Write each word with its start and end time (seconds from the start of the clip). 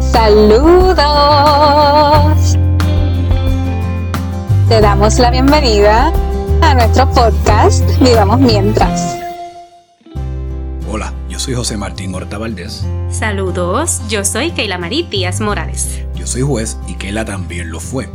Saludos. 0.00 0.96
Te 4.68 4.80
damos 4.80 5.18
la 5.18 5.32
bienvenida 5.32 6.12
a 6.62 6.74
nuestro 6.74 7.10
podcast 7.10 7.84
Vivamos 8.00 8.38
Mientras. 8.38 9.18
Hola, 10.88 11.12
yo 11.28 11.40
soy 11.40 11.54
José 11.54 11.76
Martín 11.76 12.14
Horta 12.14 12.38
Valdés. 12.38 12.86
Saludos, 13.10 14.02
yo 14.08 14.24
soy 14.24 14.52
Keila 14.52 14.78
Marí 14.78 15.02
Díaz 15.02 15.40
Morales. 15.40 16.04
Yo 16.14 16.24
soy 16.28 16.42
juez 16.42 16.78
y 16.86 16.94
Keila 16.94 17.24
también 17.24 17.72
lo 17.72 17.80
fue, 17.80 18.08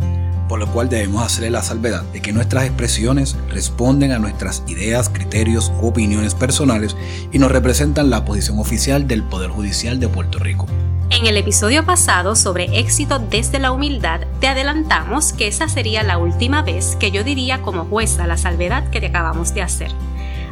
por 0.48 0.60
lo 0.60 0.68
cual 0.68 0.90
debemos 0.90 1.24
hacerle 1.24 1.50
la 1.50 1.64
salvedad 1.64 2.04
de 2.14 2.22
que 2.22 2.34
nuestras 2.34 2.66
expresiones 2.66 3.36
responden 3.50 4.12
a 4.12 4.20
nuestras 4.20 4.64
ideas, 4.68 5.10
criterios 5.10 5.72
u 5.82 5.88
opiniones 5.88 6.36
personales 6.36 6.96
y 7.32 7.40
nos 7.40 7.52
representan 7.52 8.10
la 8.10 8.26
posición 8.26 8.60
oficial 8.60 9.08
del 9.08 9.24
Poder 9.24 9.50
Judicial 9.50 10.00
de 10.00 10.08
Puerto 10.08 10.40
Rico. 10.40 10.68
En 11.10 11.28
el 11.28 11.38
episodio 11.38 11.86
pasado 11.86 12.36
sobre 12.36 12.80
éxito 12.80 13.20
desde 13.20 13.60
la 13.60 13.72
humildad, 13.72 14.22
te 14.40 14.48
adelantamos 14.48 15.32
que 15.32 15.48
esa 15.48 15.68
sería 15.68 16.02
la 16.02 16.18
última 16.18 16.64
vez 16.64 16.96
que 16.96 17.12
yo 17.12 17.24
diría 17.24 17.62
como 17.62 17.86
jueza 17.86 18.26
la 18.26 18.38
salvedad 18.38 18.90
que 18.90 19.00
te 19.00 19.08
acabamos 19.08 19.54
de 19.54 19.62
hacer. 19.62 19.92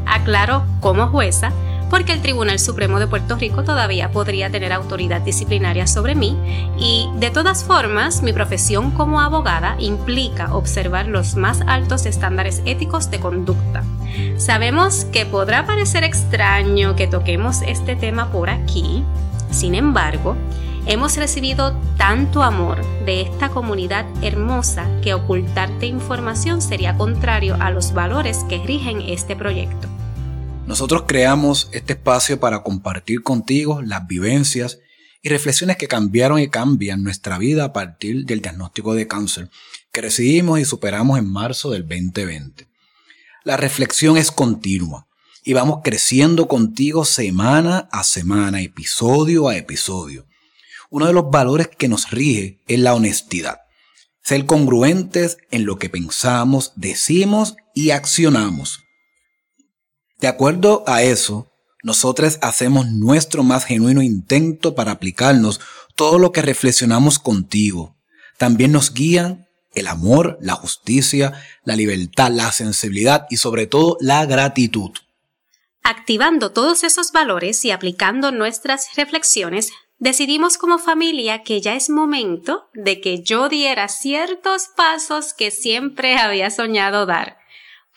Aclaro 0.05 0.65
como 0.79 1.07
jueza 1.07 1.51
porque 1.91 2.13
el 2.13 2.21
Tribunal 2.21 2.57
Supremo 2.57 2.99
de 2.99 3.07
Puerto 3.07 3.35
Rico 3.35 3.63
todavía 3.63 4.11
podría 4.11 4.49
tener 4.49 4.71
autoridad 4.71 5.21
disciplinaria 5.21 5.85
sobre 5.87 6.15
mí 6.15 6.37
y 6.79 7.09
de 7.17 7.31
todas 7.31 7.65
formas 7.65 8.23
mi 8.23 8.31
profesión 8.31 8.91
como 8.91 9.19
abogada 9.19 9.75
implica 9.77 10.55
observar 10.55 11.07
los 11.07 11.35
más 11.35 11.59
altos 11.67 12.05
estándares 12.05 12.61
éticos 12.65 13.11
de 13.11 13.19
conducta. 13.19 13.83
Sabemos 14.37 15.03
que 15.05 15.25
podrá 15.25 15.65
parecer 15.65 16.05
extraño 16.05 16.95
que 16.95 17.07
toquemos 17.07 17.61
este 17.61 17.97
tema 17.97 18.31
por 18.31 18.49
aquí, 18.49 19.03
sin 19.51 19.75
embargo, 19.75 20.37
hemos 20.85 21.17
recibido 21.17 21.75
tanto 21.97 22.41
amor 22.41 22.81
de 23.05 23.19
esta 23.19 23.49
comunidad 23.49 24.05
hermosa 24.21 24.87
que 25.01 25.13
ocultarte 25.13 25.87
información 25.87 26.61
sería 26.61 26.95
contrario 26.95 27.57
a 27.59 27.69
los 27.69 27.93
valores 27.93 28.45
que 28.47 28.59
rigen 28.59 29.01
este 29.01 29.35
proyecto. 29.35 29.89
Nosotros 30.67 31.03
creamos 31.07 31.69
este 31.73 31.93
espacio 31.93 32.39
para 32.39 32.63
compartir 32.63 33.23
contigo 33.23 33.81
las 33.81 34.07
vivencias 34.07 34.79
y 35.21 35.29
reflexiones 35.29 35.77
que 35.77 35.87
cambiaron 35.87 36.39
y 36.39 36.49
cambian 36.49 37.03
nuestra 37.03 37.37
vida 37.37 37.65
a 37.65 37.73
partir 37.73 38.25
del 38.25 38.41
diagnóstico 38.41 38.93
de 38.93 39.07
cáncer 39.07 39.49
que 39.91 40.01
recibimos 40.01 40.59
y 40.59 40.65
superamos 40.65 41.19
en 41.19 41.29
marzo 41.31 41.71
del 41.71 41.87
2020. 41.87 42.67
La 43.43 43.57
reflexión 43.57 44.17
es 44.17 44.31
continua 44.31 45.07
y 45.43 45.53
vamos 45.53 45.79
creciendo 45.83 46.47
contigo 46.47 47.05
semana 47.05 47.89
a 47.91 48.03
semana, 48.03 48.61
episodio 48.61 49.49
a 49.49 49.57
episodio. 49.57 50.25
Uno 50.89 51.07
de 51.07 51.13
los 51.13 51.29
valores 51.31 51.67
que 51.67 51.87
nos 51.87 52.11
rige 52.11 52.59
es 52.67 52.79
la 52.79 52.93
honestidad. 52.93 53.61
Ser 54.23 54.45
congruentes 54.45 55.37
en 55.49 55.65
lo 55.65 55.77
que 55.77 55.89
pensamos, 55.89 56.73
decimos 56.75 57.55
y 57.73 57.91
accionamos. 57.91 58.83
De 60.21 60.27
acuerdo 60.27 60.83
a 60.85 61.01
eso, 61.01 61.51
nosotros 61.81 62.37
hacemos 62.41 62.85
nuestro 62.91 63.41
más 63.41 63.65
genuino 63.65 64.03
intento 64.03 64.75
para 64.75 64.91
aplicarnos 64.91 65.59
todo 65.95 66.19
lo 66.19 66.31
que 66.31 66.43
reflexionamos 66.43 67.17
contigo. 67.17 67.95
También 68.37 68.71
nos 68.71 68.93
guían 68.93 69.47
el 69.73 69.87
amor, 69.87 70.37
la 70.39 70.53
justicia, 70.53 71.33
la 71.63 71.75
libertad, 71.75 72.29
la 72.31 72.51
sensibilidad 72.51 73.25
y 73.31 73.37
sobre 73.37 73.65
todo 73.65 73.97
la 73.99 74.23
gratitud. 74.27 74.91
Activando 75.81 76.51
todos 76.51 76.83
esos 76.83 77.11
valores 77.11 77.65
y 77.65 77.71
aplicando 77.71 78.31
nuestras 78.31 78.95
reflexiones, 78.95 79.71
decidimos 79.97 80.59
como 80.59 80.77
familia 80.77 81.41
que 81.41 81.61
ya 81.61 81.73
es 81.73 81.89
momento 81.89 82.69
de 82.75 83.01
que 83.01 83.23
yo 83.23 83.49
diera 83.49 83.87
ciertos 83.87 84.67
pasos 84.77 85.33
que 85.33 85.49
siempre 85.49 86.19
había 86.19 86.51
soñado 86.51 87.07
dar. 87.07 87.37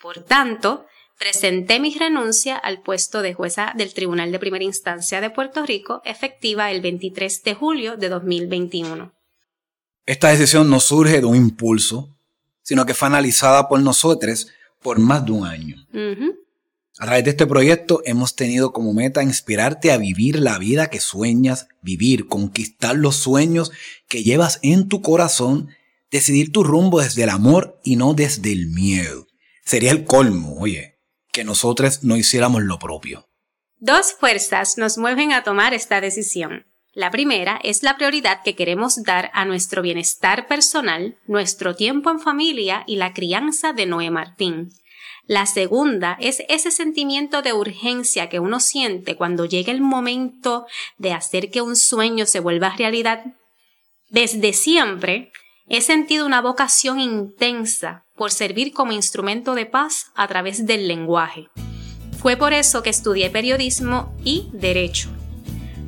Por 0.01 0.23
tanto, 0.23 0.87
presenté 1.17 1.79
mi 1.79 1.93
renuncia 1.93 2.57
al 2.57 2.81
puesto 2.81 3.21
de 3.21 3.33
jueza 3.33 3.73
del 3.75 3.93
Tribunal 3.93 4.31
de 4.31 4.39
Primera 4.39 4.63
Instancia 4.63 5.21
de 5.21 5.29
Puerto 5.29 5.65
Rico, 5.65 6.01
efectiva 6.05 6.71
el 6.71 6.81
23 6.81 7.43
de 7.43 7.53
julio 7.53 7.97
de 7.97 8.09
2021. 8.09 9.13
Esta 10.05 10.29
decisión 10.29 10.69
no 10.69 10.79
surge 10.79 11.19
de 11.19 11.25
un 11.25 11.35
impulso, 11.35 12.15
sino 12.61 12.85
que 12.85 12.93
fue 12.93 13.07
analizada 13.07 13.67
por 13.67 13.79
nosotros 13.79 14.47
por 14.81 14.99
más 14.99 15.25
de 15.25 15.31
un 15.31 15.45
año. 15.45 15.77
A 16.97 17.05
través 17.05 17.23
de 17.25 17.31
este 17.31 17.47
proyecto 17.47 18.01
hemos 18.05 18.35
tenido 18.35 18.71
como 18.71 18.93
meta 18.93 19.23
inspirarte 19.23 19.91
a 19.91 19.97
vivir 19.97 20.39
la 20.39 20.57
vida 20.59 20.87
que 20.87 20.99
sueñas 20.99 21.67
vivir, 21.81 22.27
conquistar 22.27 22.95
los 22.95 23.15
sueños 23.15 23.71
que 24.07 24.23
llevas 24.23 24.59
en 24.61 24.87
tu 24.87 25.01
corazón, 25.01 25.69
decidir 26.11 26.51
tu 26.51 26.63
rumbo 26.63 27.01
desde 27.01 27.23
el 27.23 27.29
amor 27.29 27.79
y 27.83 27.95
no 27.95 28.13
desde 28.13 28.51
el 28.51 28.67
miedo. 28.67 29.27
Sería 29.65 29.91
el 29.91 30.05
colmo, 30.05 30.55
oye, 30.59 30.94
que 31.35 31.43
nosotros 31.43 32.01
no 32.01 32.15
hiciéramos 32.15 32.63
lo 32.63 32.79
propio. 32.79 33.27
Dos 33.77 34.13
fuerzas 34.17 34.77
nos 34.77 34.97
mueven 34.97 35.33
a 35.33 35.43
tomar 35.43 35.73
esta 35.73 35.99
decisión. 35.99 36.65
La 36.93 37.11
primera 37.11 37.59
es 37.61 37.83
la 37.83 37.97
prioridad 37.97 38.41
que 38.41 38.55
queremos 38.55 39.03
dar 39.03 39.31
a 39.33 39.43
nuestro 39.43 39.81
bienestar 39.81 40.47
personal, 40.47 41.17
nuestro 41.27 41.75
tiempo 41.75 42.09
en 42.09 42.21
familia 42.21 42.85
y 42.87 42.95
la 42.95 43.11
crianza 43.11 43.73
de 43.73 43.85
Noé 43.85 44.11
Martín. 44.11 44.69
La 45.27 45.45
segunda 45.45 46.15
es 46.21 46.41
ese 46.47 46.71
sentimiento 46.71 47.41
de 47.41 47.51
urgencia 47.51 48.29
que 48.29 48.39
uno 48.39 48.61
siente 48.61 49.17
cuando 49.17 49.43
llega 49.43 49.73
el 49.73 49.81
momento 49.81 50.65
de 50.97 51.11
hacer 51.11 51.51
que 51.51 51.61
un 51.61 51.75
sueño 51.75 52.25
se 52.27 52.39
vuelva 52.39 52.77
realidad. 52.77 53.25
Desde 54.07 54.53
siempre 54.53 55.33
he 55.67 55.81
sentido 55.81 56.25
una 56.25 56.41
vocación 56.41 57.01
intensa 57.01 58.04
por 58.15 58.31
servir 58.31 58.73
como 58.73 58.91
instrumento 58.91 59.55
de 59.55 59.65
paz 59.65 60.11
a 60.15 60.27
través 60.27 60.65
del 60.65 60.87
lenguaje. 60.87 61.49
Fue 62.17 62.37
por 62.37 62.53
eso 62.53 62.81
que 62.81 62.89
estudié 62.89 63.29
periodismo 63.29 64.13
y 64.23 64.49
derecho. 64.53 65.09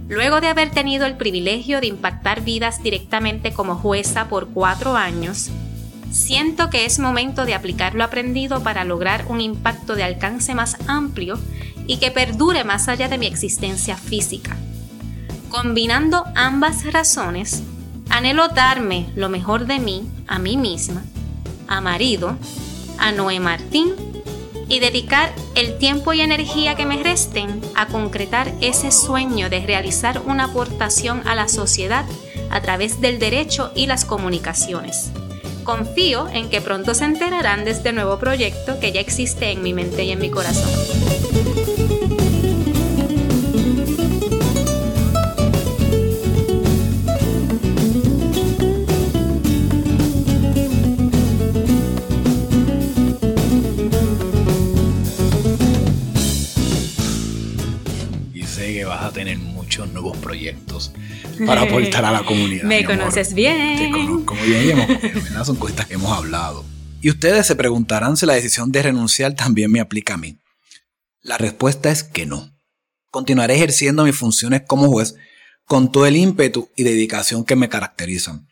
Luego 0.10 0.40
de 0.40 0.48
haber 0.48 0.72
tenido 0.72 1.06
el 1.06 1.18
privilegio 1.18 1.82
de 1.82 1.88
impactar 1.88 2.42
vidas 2.42 2.82
directamente 2.82 3.54
como 3.54 3.76
jueza 3.76 4.30
por 4.30 4.50
cuatro 4.50 4.96
años, 4.96 5.50
siento 6.12 6.70
que 6.70 6.86
es 6.86 7.00
momento 7.00 7.46
de 7.46 7.54
aplicar 7.54 7.96
lo 7.96 8.04
aprendido 8.04 8.64
para 8.64 8.86
lograr 8.86 9.26
un 9.28 9.42
impacto 9.42 9.96
de 9.96 10.04
alcance 10.04 10.54
más 10.56 10.78
amplio 10.88 11.38
y 11.88 11.98
que 11.98 12.12
perdure 12.12 12.64
más 12.64 12.88
allá 12.88 13.08
de 13.08 13.18
mi 13.18 13.26
existencia 13.26 13.98
física. 13.98 14.56
Combinando 15.50 16.24
ambas 16.36 16.92
razones, 16.92 17.64
anhelo 18.10 18.48
darme 18.50 19.10
lo 19.16 19.30
mejor 19.30 19.66
de 19.66 19.80
mí 19.80 20.10
a 20.28 20.40
mí 20.40 20.56
misma, 20.56 21.04
a 21.68 21.82
marido, 21.82 22.38
a 22.98 23.12
Noé 23.12 23.40
Martín 23.40 23.94
y 24.70 24.80
dedicar 24.80 25.34
el 25.56 25.78
tiempo 25.78 26.14
y 26.14 26.22
energía 26.22 26.76
que 26.76 26.86
me 26.86 27.02
resten 27.02 27.62
a 27.76 27.88
concretar 27.88 28.52
ese 28.62 28.92
sueño 28.92 29.50
de 29.50 29.66
realizar 29.66 30.22
una 30.26 30.46
aportación 30.46 31.22
a 31.28 31.36
la 31.36 31.48
sociedad 31.48 32.06
a 32.50 32.62
través 32.62 33.02
del 33.02 33.20
derecho 33.20 33.72
y 33.76 33.88
las 33.88 34.06
comunicaciones. 34.06 35.12
Confío 35.64 36.28
en 36.30 36.50
que 36.50 36.62
pronto 36.62 36.94
se 36.94 37.06
enterarán 37.06 37.66
de 37.66 37.72
este 37.72 37.94
nuevo 37.94 38.20
proyecto 38.20 38.80
que 38.80 38.92
ya 38.92 39.02
existe 39.02 39.52
en 39.52 39.64
mi 39.64 39.74
mente 39.74 40.04
y 40.04 40.12
en 40.12 40.20
mi 40.20 40.30
corazón. 40.30 40.70
Para 61.46 61.62
aportar 61.62 62.06
a 62.06 62.12
la 62.12 62.24
comunidad. 62.24 62.64
Me 62.64 62.84
conoces 62.86 63.34
bien. 63.34 63.78
Te 63.78 63.92
conozco 63.92 64.36
muy 64.36 64.48
bien 64.48 64.66
y 64.66 64.70
hemos, 64.72 64.88
¿verdad? 64.88 65.46
son 65.46 65.56
cosas 65.56 65.86
que 65.86 65.94
hemos 65.96 66.12
hablado. 66.12 66.66
Y 67.02 67.10
ustedes 67.10 67.46
se 67.46 67.56
preguntarán 67.56 68.18
si 68.18 68.26
la 68.26 68.34
decisión 68.34 68.72
de 68.72 68.84
renunciar 68.84 69.34
también 69.34 69.72
me 69.72 69.80
aplica 69.80 70.16
a 70.16 70.18
mí. 70.18 70.38
La 71.22 71.38
respuesta 71.38 71.92
es 71.92 72.04
que 72.04 72.26
no. 72.26 72.54
Continuaré 73.12 73.56
ejerciendo 73.56 74.04
mis 74.04 74.16
funciones 74.16 74.64
como 74.66 74.88
juez 74.88 75.16
con 75.66 75.92
todo 75.92 76.06
el 76.06 76.16
ímpetu 76.16 76.70
y 76.76 76.84
dedicación 76.84 77.44
que 77.44 77.56
me 77.56 77.70
caracterizan. 77.70 78.48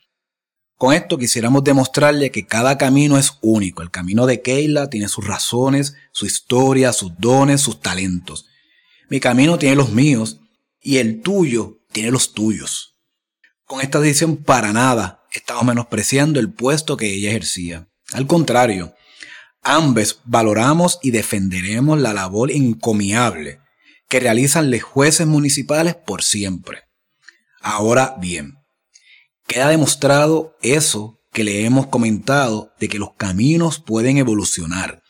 Con 0.78 0.94
esto 0.94 1.18
quisiéramos 1.18 1.64
demostrarle 1.64 2.32
que 2.32 2.46
cada 2.46 2.78
camino 2.78 3.18
es 3.18 3.38
único. 3.42 3.82
El 3.82 3.92
camino 3.92 4.26
de 4.26 4.42
Keila 4.42 4.90
tiene 4.90 5.08
sus 5.08 5.26
razones, 5.26 5.96
su 6.12 6.26
historia, 6.26 6.92
sus 6.92 7.18
dones, 7.18 7.62
sus 7.62 7.80
talentos. 7.80 8.48
Mi 9.10 9.22
camino 9.22 9.58
tiene 9.58 9.78
los 9.78 9.92
míos 9.92 10.42
y 10.82 10.98
el 10.98 11.22
tuyo 11.22 11.80
tiene 11.96 12.12
los 12.12 12.34
tuyos. 12.34 12.98
Con 13.64 13.80
esta 13.80 14.02
decisión 14.02 14.36
para 14.36 14.74
nada 14.74 15.24
estamos 15.32 15.64
menospreciando 15.64 16.42
el 16.42 16.52
puesto 16.52 16.98
que 16.98 17.14
ella 17.14 17.30
ejercía. 17.30 17.88
Al 18.12 18.28
contrario, 18.28 18.94
ambos 19.64 20.20
valoramos 20.26 21.00
y 21.02 21.12
defenderemos 21.12 21.98
la 21.98 22.14
labor 22.14 22.52
encomiable 22.52 23.62
que 24.10 24.20
realizan 24.20 24.72
los 24.72 24.84
jueces 24.84 25.26
municipales 25.26 25.96
por 25.96 26.22
siempre. 26.22 26.82
Ahora 27.62 28.18
bien, 28.20 28.56
queda 29.48 29.70
demostrado 29.70 30.58
eso 30.62 31.22
que 31.32 31.46
le 31.46 31.64
hemos 31.64 31.88
comentado 31.88 32.74
de 32.78 32.90
que 32.90 33.00
los 33.00 33.14
caminos 33.16 33.80
pueden 33.80 34.18
evolucionar. 34.18 35.02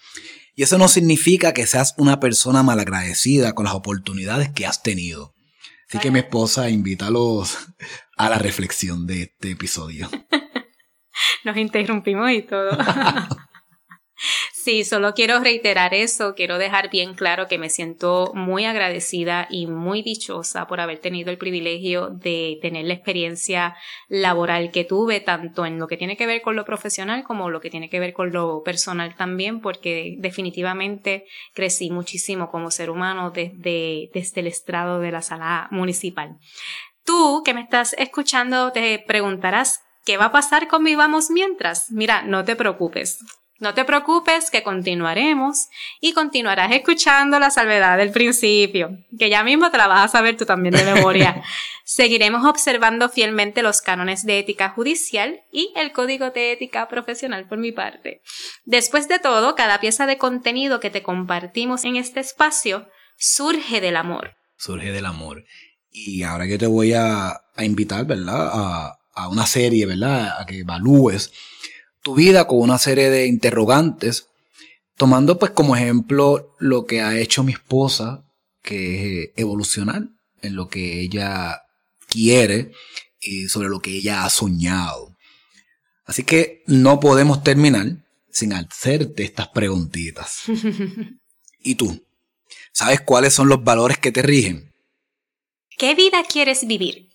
Y 0.53 0.61
eso 0.61 0.77
no 0.77 0.87
significa 0.87 1.51
que 1.51 1.65
seas 1.65 1.95
una 1.97 2.19
persona 2.19 2.61
malagradecida 2.61 3.53
con 3.53 3.65
las 3.65 3.73
oportunidades 3.73 4.51
que 4.51 4.67
has 4.67 4.83
tenido. 4.83 5.34
Así 5.95 6.01
que 6.01 6.11
mi 6.11 6.19
esposa, 6.19 6.69
invítalos 6.69 7.69
a 8.17 8.29
la 8.29 8.37
reflexión 8.37 9.07
de 9.07 9.23
este 9.23 9.51
episodio. 9.51 10.09
Nos 11.45 11.55
interrumpimos 11.55 12.29
y 12.31 12.41
todo. 12.41 12.77
Sí, 14.65 14.83
solo 14.83 15.13
quiero 15.13 15.41
reiterar 15.41 15.93
eso, 15.93 16.33
quiero 16.33 16.57
dejar 16.57 16.89
bien 16.89 17.13
claro 17.13 17.47
que 17.47 17.59
me 17.59 17.69
siento 17.69 18.31
muy 18.33 18.65
agradecida 18.65 19.45
y 19.47 19.67
muy 19.67 20.01
dichosa 20.01 20.65
por 20.65 20.79
haber 20.79 20.97
tenido 20.97 21.29
el 21.29 21.37
privilegio 21.37 22.09
de 22.09 22.57
tener 22.63 22.85
la 22.85 22.95
experiencia 22.95 23.75
laboral 24.07 24.71
que 24.71 24.83
tuve, 24.83 25.19
tanto 25.19 25.67
en 25.67 25.77
lo 25.77 25.87
que 25.87 25.97
tiene 25.97 26.17
que 26.17 26.25
ver 26.25 26.41
con 26.41 26.55
lo 26.55 26.65
profesional 26.65 27.23
como 27.23 27.51
lo 27.51 27.61
que 27.61 27.69
tiene 27.69 27.91
que 27.91 27.99
ver 27.99 28.13
con 28.13 28.33
lo 28.33 28.63
personal 28.63 29.15
también, 29.15 29.61
porque 29.61 30.15
definitivamente 30.17 31.25
crecí 31.53 31.91
muchísimo 31.91 32.49
como 32.49 32.71
ser 32.71 32.89
humano 32.89 33.29
desde, 33.29 34.09
desde 34.15 34.41
el 34.41 34.47
estrado 34.47 34.99
de 34.99 35.11
la 35.11 35.21
sala 35.21 35.67
municipal. 35.69 36.39
Tú 37.03 37.43
que 37.45 37.53
me 37.53 37.61
estás 37.61 37.93
escuchando 37.99 38.71
te 38.71 38.97
preguntarás 38.97 39.81
¿Qué 40.05 40.17
va 40.17 40.25
a 40.25 40.31
pasar 40.31 40.67
con 40.67 40.83
Vivamos 40.83 41.31
mientras? 41.31 41.89
Mira, 41.89 42.21
no 42.21 42.45
te 42.45 42.55
preocupes. 42.55 43.19
No 43.57 43.73
te 43.73 43.85
preocupes 43.85 44.51
que 44.51 44.63
continuaremos 44.63 45.69
y 46.01 46.11
continuarás 46.11 46.73
escuchando 46.73 47.39
la 47.39 47.49
salvedad 47.49 47.97
del 47.97 48.11
principio, 48.11 48.97
que 49.17 49.29
ya 49.29 49.45
mismo 49.45 49.71
te 49.71 49.77
la 49.77 49.87
vas 49.87 50.03
a 50.03 50.07
saber 50.09 50.35
tú 50.35 50.45
también 50.45 50.75
de 50.75 50.83
memoria. 50.93 51.41
Seguiremos 51.85 52.45
observando 52.45 53.07
fielmente 53.07 53.63
los 53.63 53.81
cánones 53.81 54.25
de 54.25 54.39
ética 54.39 54.71
judicial 54.71 55.41
y 55.53 55.71
el 55.77 55.93
código 55.93 56.31
de 56.31 56.51
ética 56.51 56.89
profesional 56.89 57.47
por 57.47 57.57
mi 57.57 57.71
parte. 57.71 58.21
Después 58.65 59.07
de 59.07 59.19
todo, 59.19 59.55
cada 59.55 59.79
pieza 59.79 60.05
de 60.05 60.17
contenido 60.17 60.81
que 60.81 60.89
te 60.89 61.01
compartimos 61.01 61.85
en 61.85 61.95
este 61.95 62.19
espacio 62.19 62.89
surge 63.17 63.79
del 63.79 63.95
amor. 63.95 64.35
Surge 64.57 64.91
del 64.91 65.05
amor. 65.05 65.45
Y 65.91 66.23
ahora 66.23 66.45
yo 66.45 66.57
te 66.57 66.67
voy 66.67 66.91
a, 66.91 67.29
a 67.55 67.63
invitar, 67.63 68.05
¿verdad? 68.05 68.49
A, 68.51 68.99
a 69.13 69.29
una 69.29 69.45
serie, 69.45 69.85
¿verdad? 69.85 70.41
A 70.41 70.45
que 70.45 70.59
evalúes 70.59 71.31
tu 72.05 72.13
vida 72.13 72.45
con 72.45 72.59
una 72.59 72.77
serie 72.77 73.09
de 73.09 73.25
interrogantes, 73.25 74.27
tomando 74.95 75.39
pues 75.39 75.49
como 75.49 75.75
ejemplo 75.75 76.55
lo 76.59 76.85
que 76.85 77.01
ha 77.01 77.17
hecho 77.17 77.43
mi 77.43 77.51
esposa, 77.51 78.23
que 78.61 79.23
es 79.23 79.29
evolucionar 79.37 80.03
en 80.43 80.55
lo 80.55 80.67
que 80.67 81.01
ella 81.01 81.63
quiere 82.07 82.71
y 83.19 83.47
sobre 83.47 83.69
lo 83.69 83.79
que 83.79 83.89
ella 83.89 84.23
ha 84.23 84.29
soñado. 84.29 85.17
Así 86.05 86.21
que 86.21 86.61
no 86.67 86.99
podemos 86.99 87.41
terminar 87.41 88.05
sin 88.29 88.53
hacerte 88.53 89.23
estas 89.23 89.47
preguntitas. 89.47 90.43
¿Y 91.59 91.73
tú? 91.73 92.05
¿Sabes 92.71 93.01
cuáles 93.01 93.33
son 93.33 93.49
los 93.49 93.63
valores 93.63 93.97
que 93.97 94.11
te 94.11 94.21
rigen? 94.21 94.75
¿Qué 95.75 95.95
vida 95.95 96.23
quieres 96.31 96.67
vivir? 96.67 97.09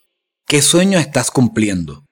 ¿Qué 0.48 0.60
sueño 0.60 0.98
estás 0.98 1.30
cumpliendo? 1.30 2.04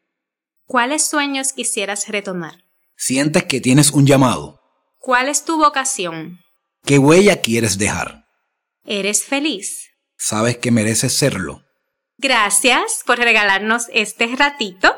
¿Cuáles 0.65 1.05
sueños 1.05 1.53
quisieras 1.53 2.07
retomar? 2.07 2.68
¿Sientes 3.01 3.45
que 3.45 3.61
tienes 3.61 3.93
un 3.93 4.09
llamado? 4.09 4.61
¿Cuál 4.99 5.29
es 5.29 5.45
tu 5.45 5.57
vocación? 5.57 6.41
¿Qué 6.85 6.99
huella 6.99 7.41
quieres 7.41 7.79
dejar? 7.79 8.25
¿Eres 8.85 9.25
feliz? 9.25 9.91
¿Sabes 10.17 10.59
que 10.59 10.73
mereces 10.73 11.17
serlo? 11.17 11.63
Gracias 12.17 13.05
por 13.07 13.19
regalarnos 13.19 13.87
este 13.93 14.27
ratito 14.35 14.93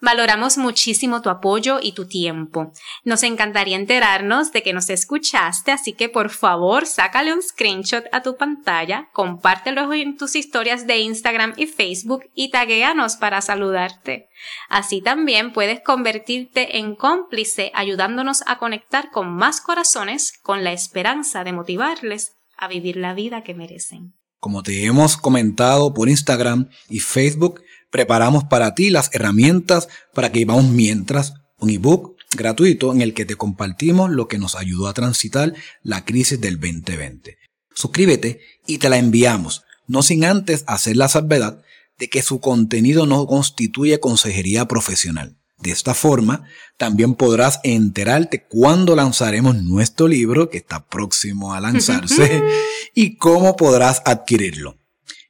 Valoramos 0.00 0.56
muchísimo 0.56 1.20
tu 1.20 1.28
apoyo 1.28 1.78
y 1.82 1.92
tu 1.92 2.06
tiempo. 2.06 2.72
Nos 3.04 3.22
encantaría 3.22 3.76
enterarnos 3.76 4.50
de 4.50 4.62
que 4.62 4.72
nos 4.72 4.88
escuchaste, 4.88 5.72
así 5.72 5.92
que 5.92 6.08
por 6.08 6.30
favor 6.30 6.86
sácale 6.86 7.34
un 7.34 7.42
screenshot 7.42 8.04
a 8.10 8.22
tu 8.22 8.36
pantalla, 8.36 9.10
compártelo 9.12 9.92
en 9.92 10.16
tus 10.16 10.36
historias 10.36 10.86
de 10.86 10.98
Instagram 11.00 11.52
y 11.56 11.66
Facebook 11.66 12.24
y 12.34 12.50
taguéanos 12.50 13.16
para 13.16 13.42
saludarte. 13.42 14.28
Así 14.70 15.02
también 15.02 15.52
puedes 15.52 15.80
convertirte 15.82 16.78
en 16.78 16.94
cómplice 16.94 17.70
ayudándonos 17.74 18.42
a 18.46 18.56
conectar 18.56 19.10
con 19.10 19.34
más 19.34 19.60
corazones 19.60 20.32
con 20.42 20.64
la 20.64 20.72
esperanza 20.72 21.44
de 21.44 21.52
motivarles 21.52 22.36
a 22.56 22.68
vivir 22.68 22.96
la 22.96 23.12
vida 23.12 23.42
que 23.42 23.54
merecen. 23.54 24.14
Como 24.40 24.62
te 24.62 24.86
hemos 24.86 25.18
comentado 25.18 25.92
por 25.92 26.08
Instagram 26.08 26.70
y 26.88 27.00
Facebook, 27.00 27.60
preparamos 27.90 28.44
para 28.44 28.74
ti 28.74 28.88
las 28.88 29.10
herramientas 29.12 29.88
para 30.14 30.32
que 30.32 30.38
vivamos 30.38 30.64
mientras, 30.64 31.34
un 31.58 31.68
ebook 31.68 32.16
gratuito 32.34 32.90
en 32.92 33.02
el 33.02 33.12
que 33.12 33.26
te 33.26 33.36
compartimos 33.36 34.10
lo 34.10 34.28
que 34.28 34.38
nos 34.38 34.54
ayudó 34.54 34.88
a 34.88 34.94
transitar 34.94 35.52
la 35.82 36.06
crisis 36.06 36.40
del 36.40 36.58
2020. 36.58 37.36
Suscríbete 37.74 38.40
y 38.66 38.78
te 38.78 38.88
la 38.88 38.96
enviamos, 38.96 39.64
no 39.86 40.02
sin 40.02 40.24
antes 40.24 40.64
hacer 40.66 40.96
la 40.96 41.08
salvedad 41.08 41.62
de 41.98 42.08
que 42.08 42.22
su 42.22 42.40
contenido 42.40 43.04
no 43.04 43.26
constituye 43.26 44.00
consejería 44.00 44.66
profesional. 44.66 45.36
De 45.60 45.70
esta 45.70 45.94
forma, 45.94 46.44
también 46.78 47.14
podrás 47.14 47.60
enterarte 47.62 48.46
cuándo 48.48 48.96
lanzaremos 48.96 49.56
nuestro 49.56 50.08
libro, 50.08 50.48
que 50.48 50.58
está 50.58 50.86
próximo 50.86 51.52
a 51.52 51.60
lanzarse, 51.60 52.42
y 52.94 53.16
cómo 53.16 53.56
podrás 53.56 54.00
adquirirlo. 54.06 54.78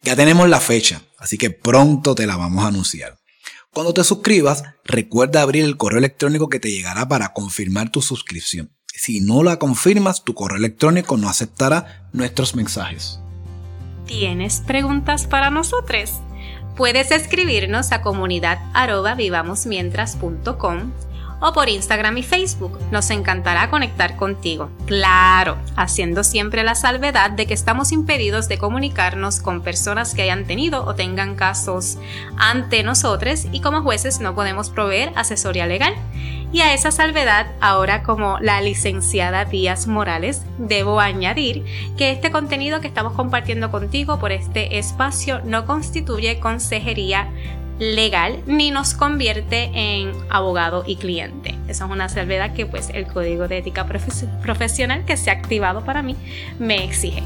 Ya 0.03 0.15
tenemos 0.15 0.49
la 0.49 0.61
fecha, 0.61 1.03
así 1.19 1.37
que 1.37 1.51
pronto 1.51 2.15
te 2.15 2.27
la 2.27 2.37
vamos 2.37 2.65
a 2.65 2.69
anunciar. 2.69 3.19
Cuando 3.73 3.93
te 3.93 4.05
suscribas, 4.05 4.63
recuerda 4.85 5.43
abrir 5.43 5.65
el 5.65 5.77
correo 5.77 5.99
electrónico 5.99 6.49
que 6.49 6.61
te 6.61 6.71
llegará 6.71 7.09
para 7.09 7.33
confirmar 7.33 7.91
tu 7.91 8.03
suscripción. 8.03 8.73
Si 8.87 9.21
no 9.21 9.43
la 9.43 9.59
confirmas, 9.59 10.25
tu 10.25 10.35
correo 10.35 10.59
electrónico 10.59 11.17
no 11.17 11.29
aceptará 11.29 12.09
nuestros 12.13 12.55
mensajes. 12.55 13.21
¿Tienes 14.07 14.61
preguntas 14.67 15.27
para 15.27 15.51
nosotros? 15.51 16.21
Puedes 16.81 17.11
escribirnos 17.11 17.93
a 17.93 18.01
comunidad 18.01 18.59
o 21.43 21.53
por 21.53 21.69
Instagram 21.69 22.17
y 22.17 22.23
Facebook. 22.23 22.79
Nos 22.91 23.11
encantará 23.11 23.69
conectar 23.69 24.17
contigo. 24.17 24.71
Claro, 24.87 25.59
haciendo 25.77 26.25
siempre 26.25 26.65
la 26.65 26.75
salvedad 26.75 27.33
de 27.33 27.45
que 27.45 27.53
estamos 27.53 27.93
impedidos 27.93 28.49
de 28.49 28.57
comunicarnos 28.57 29.41
con 29.41 29.61
personas 29.61 30.15
que 30.15 30.23
hayan 30.23 30.47
tenido 30.47 30.87
o 30.87 30.95
tengan 30.95 31.35
casos 31.35 31.99
ante 32.39 32.83
nosotros 32.83 33.47
y 33.53 33.61
como 33.61 33.83
jueces 33.83 34.21
no 34.21 34.35
podemos 34.35 34.71
proveer 34.71 35.13
asesoría 35.17 35.67
legal. 35.67 35.95
Y 36.53 36.63
a 36.63 36.75
esa 36.75 36.91
salvedad, 36.91 37.47
ahora 37.61 38.03
como 38.03 38.39
la 38.41 38.61
licenciada 38.61 39.45
Díaz 39.45 39.87
Morales, 39.87 40.43
debo 40.59 40.99
añadir 40.99 41.65
que 41.97 42.11
este 42.11 42.33
contenido 42.33 42.81
que 42.81 42.89
estamos 42.89 43.13
compartiendo 43.13 43.71
contigo 43.71 44.19
por 44.19 44.33
este 44.33 44.79
espacio 44.79 45.41
no 45.45 45.65
constituye 45.65 46.41
consejería 46.41 47.29
legal 47.79 48.43
ni 48.47 48.71
nos 48.71 48.95
convierte 48.95 49.71
en 49.75 50.13
abogado 50.29 50.85
y 50.87 50.97
cliente. 50.97 51.55
Esa 51.69 51.87
es 51.87 51.91
una 51.91 52.09
salvedad 52.09 52.53
que 52.53 52.67
pues 52.67 52.91
el 52.93 53.07
código 53.07 53.49
de 53.49 53.59
ética 53.59 53.87
profesional 53.87 55.05
que 55.05 55.17
se 55.17 55.31
ha 55.31 55.35
activado 55.35 55.85
para 55.85 56.03
mí 56.03 56.17
me 56.59 56.85
exige. 56.85 57.23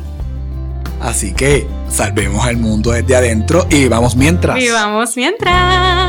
Así 1.01 1.35
que 1.35 1.67
salvemos 1.89 2.47
al 2.47 2.57
mundo 2.57 2.93
desde 2.93 3.17
adentro 3.17 3.67
y 3.71 3.85
vivamos 3.85 4.17
mientras. 4.17 4.57
Vivamos 4.57 5.17
mientras. 5.17 6.04